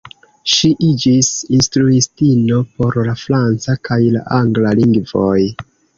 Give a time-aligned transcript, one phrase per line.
[0.51, 1.27] Ŝi iĝis
[1.57, 5.39] instruistino por la franca kaj la angla lingvoj.